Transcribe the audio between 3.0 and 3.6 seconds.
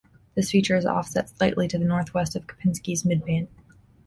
midpoint.